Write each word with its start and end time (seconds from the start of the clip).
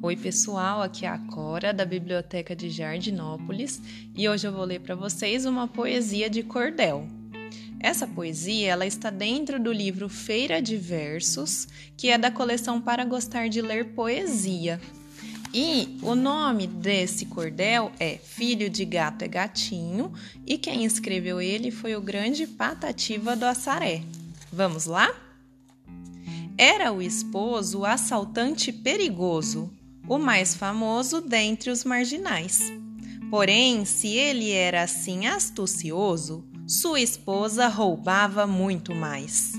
Oi, 0.00 0.14
pessoal, 0.14 0.80
aqui 0.80 1.04
é 1.04 1.08
a 1.08 1.18
Cora 1.18 1.74
da 1.74 1.84
Biblioteca 1.84 2.54
de 2.54 2.70
Jardinópolis 2.70 3.82
e 4.14 4.28
hoje 4.28 4.46
eu 4.46 4.52
vou 4.52 4.64
ler 4.64 4.78
para 4.80 4.94
vocês 4.94 5.44
uma 5.44 5.66
poesia 5.66 6.30
de 6.30 6.44
cordel. 6.44 7.04
Essa 7.80 8.06
poesia 8.06 8.68
ela 8.68 8.86
está 8.86 9.10
dentro 9.10 9.58
do 9.58 9.72
livro 9.72 10.08
Feira 10.08 10.62
de 10.62 10.76
Versos, 10.76 11.66
que 11.96 12.10
é 12.10 12.16
da 12.16 12.30
coleção 12.30 12.80
Para 12.80 13.04
Gostar 13.04 13.48
de 13.48 13.60
Ler 13.60 13.86
Poesia. 13.86 14.80
E 15.52 15.98
o 16.00 16.14
nome 16.14 16.68
desse 16.68 17.26
cordel 17.26 17.90
é 17.98 18.18
Filho 18.18 18.70
de 18.70 18.84
Gato 18.84 19.22
é 19.22 19.28
Gatinho, 19.28 20.12
e 20.46 20.56
quem 20.56 20.84
escreveu 20.84 21.40
ele 21.40 21.72
foi 21.72 21.96
o 21.96 22.00
grande 22.00 22.46
Patativa 22.46 23.34
do 23.34 23.44
Assaré. 23.44 24.04
Vamos 24.52 24.86
lá? 24.86 25.12
Era 26.56 26.92
o 26.92 27.02
esposo 27.02 27.84
assaltante 27.84 28.72
perigoso, 28.72 29.72
o 30.08 30.18
mais 30.18 30.54
famoso 30.54 31.20
dentre 31.20 31.70
os 31.70 31.84
marginais. 31.84 32.72
Porém, 33.30 33.84
se 33.84 34.08
ele 34.08 34.50
era 34.50 34.82
assim 34.82 35.26
astucioso, 35.26 36.44
sua 36.66 37.00
esposa 37.00 37.68
roubava 37.68 38.46
muito 38.46 38.94
mais. 38.94 39.52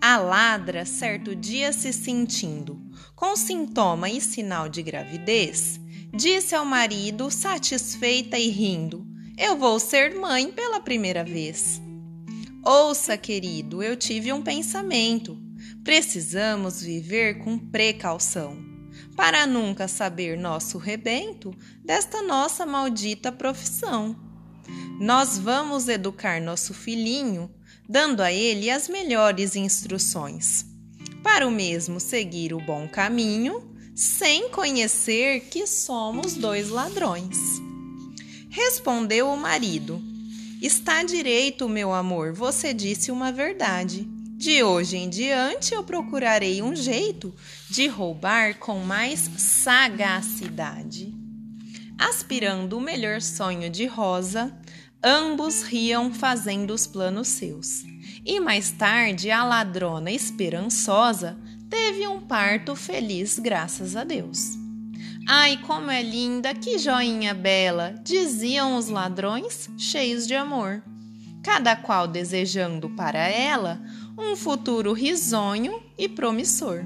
A 0.00 0.18
ladra, 0.18 0.84
certo 0.84 1.34
dia 1.34 1.72
se 1.72 1.92
sentindo, 1.92 2.80
com 3.14 3.34
sintoma 3.36 4.08
e 4.10 4.20
sinal 4.20 4.68
de 4.68 4.82
gravidez, 4.82 5.80
disse 6.12 6.54
ao 6.54 6.64
marido, 6.64 7.30
satisfeita 7.30 8.38
e 8.38 8.48
rindo: 8.48 9.06
Eu 9.36 9.56
vou 9.56 9.78
ser 9.78 10.14
mãe 10.14 10.50
pela 10.50 10.80
primeira 10.80 11.24
vez. 11.24 11.80
Ouça, 12.64 13.16
querido, 13.16 13.82
eu 13.82 13.96
tive 13.96 14.32
um 14.32 14.42
pensamento. 14.42 15.38
Precisamos 15.82 16.82
viver 16.82 17.38
com 17.38 17.58
precaução 17.58 18.69
para 19.16 19.46
nunca 19.46 19.86
saber 19.88 20.36
nosso 20.36 20.78
rebento 20.78 21.54
desta 21.84 22.22
nossa 22.22 22.64
maldita 22.64 23.30
profissão. 23.30 24.16
Nós 25.00 25.38
vamos 25.38 25.88
educar 25.88 26.40
nosso 26.40 26.74
filhinho, 26.74 27.50
dando 27.88 28.22
a 28.22 28.32
ele 28.32 28.70
as 28.70 28.88
melhores 28.88 29.56
instruções, 29.56 30.64
para 31.22 31.46
o 31.46 31.50
mesmo 31.50 31.98
seguir 31.98 32.52
o 32.52 32.60
bom 32.60 32.88
caminho, 32.88 33.74
sem 33.94 34.48
conhecer 34.50 35.40
que 35.50 35.66
somos 35.66 36.34
dois 36.34 36.68
ladrões. 36.68 37.36
Respondeu 38.48 39.28
o 39.28 39.36
marido: 39.36 40.02
Está 40.60 41.02
direito, 41.02 41.68
meu 41.68 41.92
amor, 41.92 42.32
você 42.32 42.74
disse 42.74 43.10
uma 43.10 43.32
verdade. 43.32 44.08
De 44.40 44.62
hoje 44.62 44.96
em 44.96 45.10
diante 45.10 45.74
eu 45.74 45.84
procurarei 45.84 46.62
um 46.62 46.74
jeito 46.74 47.30
de 47.68 47.86
roubar 47.88 48.58
com 48.58 48.78
mais 48.78 49.30
sagacidade. 49.36 51.14
Aspirando 51.98 52.78
o 52.78 52.80
melhor 52.80 53.20
sonho 53.20 53.68
de 53.68 53.84
Rosa, 53.84 54.50
ambos 55.04 55.62
riam 55.62 56.10
fazendo 56.10 56.72
os 56.72 56.86
planos 56.86 57.28
seus. 57.28 57.82
E 58.24 58.40
mais 58.40 58.70
tarde 58.70 59.30
a 59.30 59.44
ladrona 59.44 60.10
esperançosa 60.10 61.36
teve 61.68 62.08
um 62.08 62.22
parto 62.22 62.74
feliz, 62.74 63.38
graças 63.38 63.94
a 63.94 64.04
Deus. 64.04 64.56
Ai, 65.28 65.58
como 65.66 65.90
é 65.90 66.02
linda, 66.02 66.54
que 66.54 66.78
joinha 66.78 67.34
bela, 67.34 67.94
diziam 68.02 68.78
os 68.78 68.88
ladrões, 68.88 69.68
cheios 69.76 70.26
de 70.26 70.34
amor. 70.34 70.82
Cada 71.42 71.76
qual 71.76 72.06
desejando 72.08 72.88
para 72.90 73.28
ela 73.28 73.80
um 74.20 74.36
futuro 74.36 74.92
risonho 74.92 75.82
e 75.96 76.08
promissor. 76.08 76.84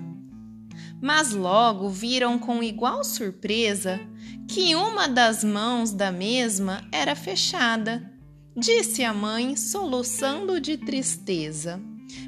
Mas 1.03 1.33
logo 1.33 1.89
viram 1.89 2.39
com 2.39 2.63
igual 2.63 3.03
surpresa 3.03 4.01
que 4.49 4.75
uma 4.75 5.09
das 5.09 5.42
mãos 5.42 5.91
da 5.91 6.13
mesma 6.13 6.86
era 6.92 7.14
fechada. 7.17 8.11
Disse 8.57 9.03
a 9.03 9.13
mãe, 9.13 9.57
soluçando 9.57 10.61
de 10.61 10.77
tristeza: 10.77 11.81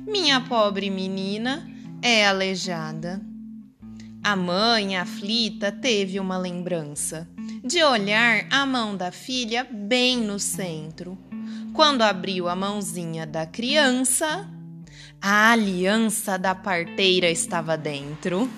Minha 0.06 0.41
pobre 0.41 0.91
menina 0.91 1.66
é 2.03 2.26
aleijada. 2.26 3.22
A 4.22 4.34
mãe, 4.34 4.97
aflita, 4.97 5.70
teve 5.70 6.19
uma 6.19 6.36
lembrança 6.36 7.28
de 7.64 7.82
olhar 7.82 8.47
a 8.50 8.66
mão 8.66 8.97
da 8.97 9.12
filha 9.12 9.64
bem 9.70 10.19
no 10.19 10.38
centro. 10.38 11.16
Quando 11.72 12.03
abriu 12.03 12.48
a 12.48 12.56
mãozinha 12.56 13.26
da 13.26 13.47
criança, 13.47 14.48
a 15.21 15.53
aliança 15.53 16.38
da 16.38 16.54
parteira 16.54 17.28
estava 17.31 17.77
dentro. 17.77 18.49